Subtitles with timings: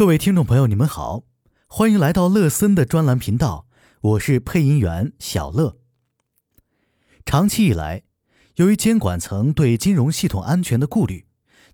[0.00, 1.24] 各位听众朋友，你们好，
[1.66, 3.66] 欢迎来到乐森的专栏频道，
[4.00, 5.76] 我是配音员小乐。
[7.26, 8.04] 长期以来，
[8.56, 11.26] 由于监管层对金融系统安全的顾虑，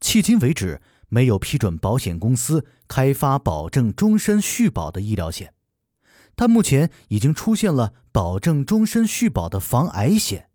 [0.00, 5.52] 迄今为止没有批准保险公司开发保证终身续保的医疗险。
[6.34, 10.48] 但目前已经出现了保证终身续保的防癌险，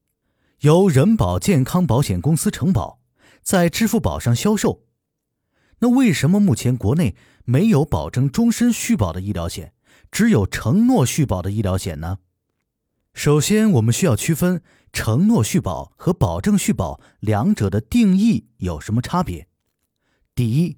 [0.62, 3.00] 由人保健康保险公司承保，
[3.44, 4.86] 在支付宝上销售。
[5.82, 7.16] 那为什么目前国内
[7.50, 9.74] 没有保证终身续保的医疗险，
[10.12, 12.20] 只有承诺续保的医疗险呢？
[13.16, 14.62] 首先，我们需要区分
[14.94, 19.48] 承诺续保和保证续保两者的定义有什么差别。
[20.36, 20.78] 第一，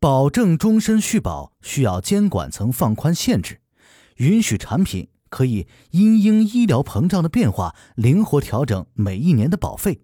[0.00, 3.60] 保证终身续保需要监管层放宽限制。
[4.16, 10.00] 允许产品可以因应医疗膨胀的变化灵活调整每一年的保费，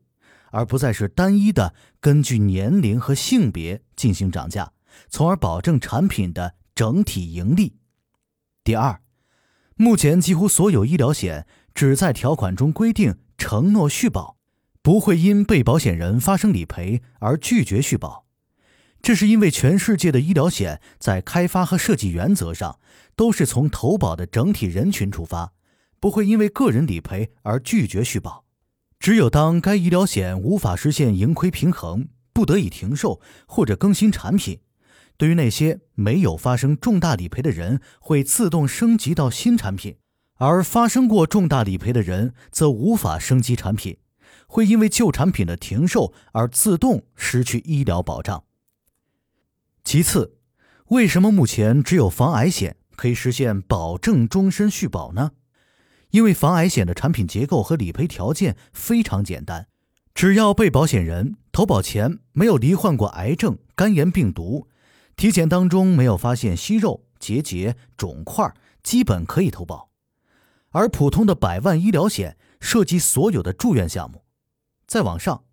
[0.52, 4.72] 而不再是单一的根据年龄和性别进行涨价，
[5.08, 7.76] 从而保证产品的整体盈利。
[8.64, 9.00] 第二，
[9.76, 14.36] 目前几乎所有医疗险只在条款中规定承诺续保，
[14.82, 18.26] 不会因被保险人发生理赔而拒绝续保。
[19.02, 22.80] 这是因为全世界的医疗险在开发和设计原则上
[23.14, 25.52] 都是从投保的整体人群出发，
[26.00, 28.44] 不会因为个人理赔而拒绝续保。
[28.98, 34.58] 只有当该医疗险无法实现盈亏平衡，不得已停售或者更新产品，
[35.16, 39.94] 对于那些没有发生重大理赔的人，会自动升级到新产品；
[40.36, 43.98] 而发生过重大理赔的人则无法升级产品，
[44.46, 48.44] 会因为旧产品的停售而自动失去医疗保障。
[49.82, 50.36] 其次，
[50.88, 55.32] 为什么目前只有防癌险可以实现保证终身续保呢？
[56.10, 59.68] 因为防癌险的产品结构和理赔条件非常简单，
[60.14, 64.68] 只要被保险人投保前没有罹患过癌症、肝炎病毒，
[65.16, 69.90] 体检当中没有发现息肉、结节、肿块，基本可以投保。
[70.70, 74.24] 而普通的百万医疗险涉及所有的住院项目，
[74.86, 75.44] 再往上，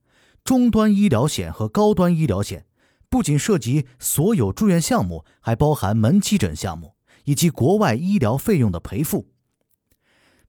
[0.44, 2.66] 中端医疗险和高端医疗险。
[3.08, 9.30] 不仅涉及所有住院项目，还包含门急诊项目以及国外医疗费用的赔付。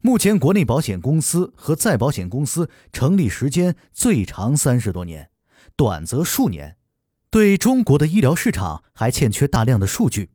[0.00, 5.30] 目前，国内保险公司和再保险公司成立时间最长三十多年，
[5.76, 6.78] 短则数年，
[7.34, 10.30] 对中国的医疗市场还欠缺大量的数据。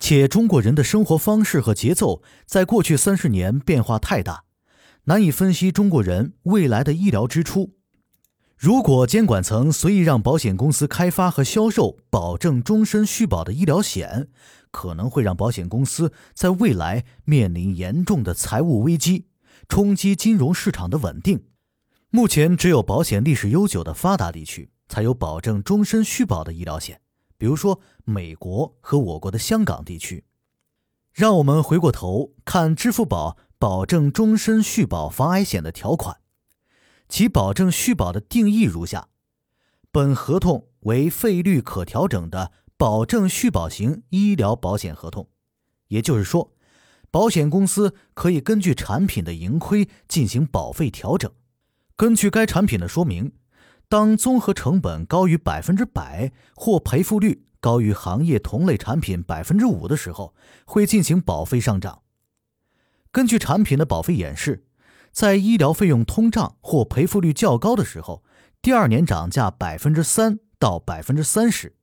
[0.00, 4.42] 且中国人的生活方式和节奏在过去三十年变化太大，
[5.04, 7.76] 难以分析中国人未来的医疗支出。
[8.56, 14.26] 如果监管层随意让保险公司开发和销售保证终身续保的医疗险，
[14.72, 19.26] 可能会让保险公司在未来面临严重的财务危机，
[19.68, 21.44] 冲击金融市场的稳定。
[22.10, 27.00] 目前，只有保险历史悠久的发达地区才有保证终身续保的医疗险，
[27.36, 30.24] 比如说美国和我国的香港地区。
[31.12, 36.20] 让我们回过头看支付宝保证终身续保防癌险的条款。
[37.08, 39.08] 其保证续保的定义如下：
[39.90, 45.28] 本合同为费率可调整的保证续保型医疗保险合同，
[45.88, 46.52] 也就是说，
[47.10, 51.28] 保险公司可以根据产品的盈亏进行保费调整。
[51.96, 53.32] 根据该产品的说明，
[53.88, 60.34] 当综合成本高于百分之百或赔付率高于行业同类产品百分之五的时候，
[60.64, 62.02] 会进行保费上涨。
[63.10, 64.66] 根据产品的保费演示。
[65.12, 68.24] 在医疗费用通胀或赔付率较高的时候，
[68.60, 71.76] 第二年涨价百分之三到百分之三十。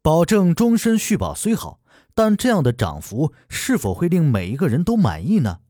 [0.00, 1.82] 保证终身续保虽好，
[2.14, 5.60] 但这样的涨幅是否会令每一个人都满意呢？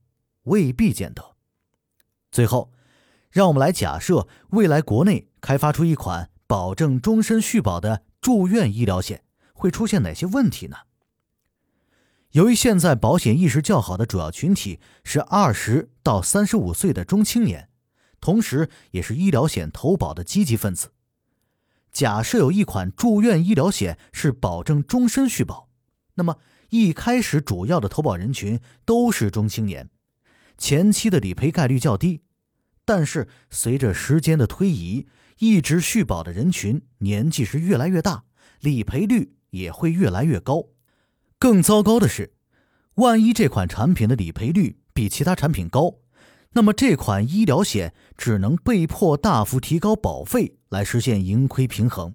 [0.44, 1.34] 未必见得。
[2.30, 2.70] 最后，
[3.30, 9.22] 让我们来假设未来国内开发出一款保证终身续保的住院医疗险，
[9.52, 10.76] 会出现哪些问题呢？
[12.32, 17.70] 由于现在保险意识较好的主要群体是二十到三十五岁的中青年，
[18.20, 20.92] 同时也是医疗险投保的积极分子。
[21.90, 25.68] 假设有一款住院医疗险是保证终身续保，
[26.14, 26.36] 那么
[26.68, 29.88] 一开始主要的投保人群都是中青年，
[30.58, 32.20] 前期的理赔概率较低。
[32.88, 35.06] 但是随着时间的推移，
[35.40, 38.24] 一直续保的人群年纪是越来越大，
[38.60, 40.68] 理赔率也会越来越高。
[41.38, 42.32] 更糟糕的是，
[42.94, 45.96] 万一这款产品的理赔率比其他产品高，
[46.52, 52.14] 那么这款医疗险只能被迫大幅提高保费来实现盈亏平衡。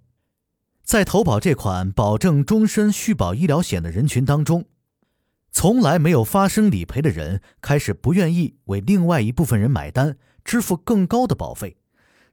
[0.84, 4.66] 在投保这款保证终身续保医疗险的人群当中，
[5.52, 11.78] 从来没有发生理赔的人开始不愿意为另外一部分人买单，支付更高的保费，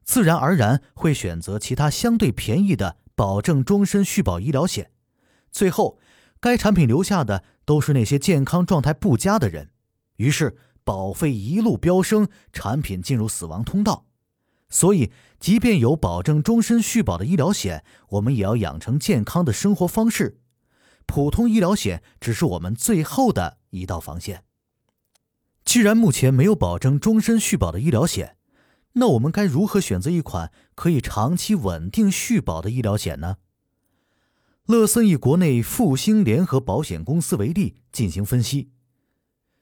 [0.03, 4.91] 自然而然会选择其他相对便宜的保证终身续保医疗险。
[5.51, 5.99] 最后，
[6.39, 9.69] 该产品留下的都是那些健康状态不佳的人，
[10.17, 14.05] 于是保费一路飙升，产品进入死亡通道。
[14.69, 20.39] 所以，即便有保证终身续保的医疗险，我们也要养成健康的生活方式。
[21.05, 24.45] 普通医疗险只是我们最后的一道防线。
[25.71, 28.35] 既然目前没有保证终身续保的医疗险，
[28.95, 33.37] 那我们该如何选择一款可以长期稳定续保的医疗险呢？
[34.65, 38.71] 乐森以国内复兴联合保险公司为例进行分析。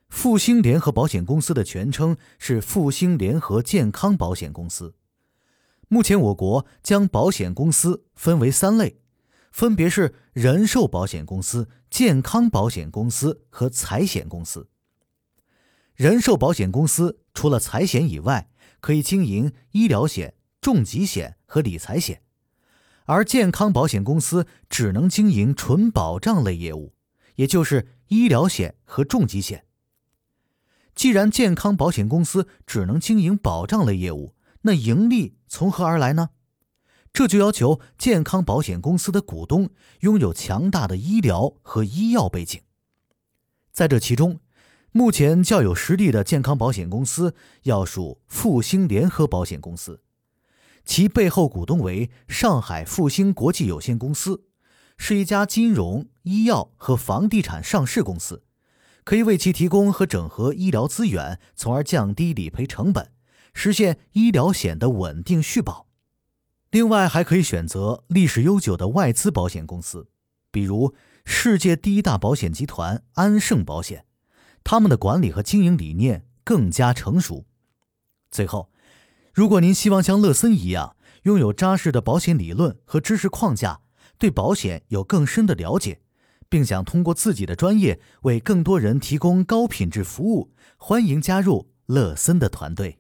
[0.10, 4.96] 复兴联合保险公司的全称是复兴联合健康保险公司。
[5.90, 9.00] 目前，我国将保险公司分为三类，
[9.52, 14.70] 分别是人寿保险公司、健康保险公司和财险公司。
[16.00, 18.50] 人寿保险公司除了财险以外，
[18.80, 22.22] 可以经营医疗险、重疾险和理财险，
[23.04, 26.94] 而健康保险公司只能经营纯保障类业务，
[27.36, 29.66] 也就是医疗险和重疾险。
[30.96, 36.30] 既然健康保险公司只能经营保障类业务，那盈利从何而来呢？
[37.12, 42.62] 这就要求健康保险公司的股东拥有强大的医疗和医药背景。
[43.74, 44.40] 在这其中，
[44.92, 50.02] 目前较有实力的健康保险公司要数复兴联合保险公司，
[50.84, 54.46] 其背后股东为上海复兴国际有限公司，
[54.98, 58.44] 是一家金融、医药和房地产上市公司。
[59.04, 63.12] 可以为其提供和整合医疗资源，从而降低理赔成本，
[63.54, 65.88] 实现医疗险的稳定续保。
[66.70, 70.10] 另外，还可以选择历史悠久的外资保险公司，
[70.52, 70.94] 比如
[71.26, 74.06] 世界第一大保险集团安盛保险，
[74.64, 77.46] 他们的管理和经营理念更加成熟。
[78.32, 78.70] 最后，
[79.34, 83.82] 如果您希望像乐森一样拥有扎实的保险理论和知识框架，
[84.18, 86.02] 对保险有更深的了解。
[86.52, 92.98] 并想通过自己的专业为更多人提供高品质服务，欢迎加入乐森的团队。